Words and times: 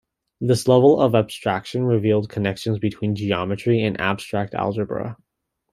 This 0.39 0.67
level 0.67 0.99
of 0.99 1.13
abstraction 1.13 1.83
revealed 1.85 2.27
connections 2.27 2.79
between 2.79 3.13
geometry 3.15 3.83
and 3.83 4.01
abstract 4.01 4.55
algebra. 4.55 5.15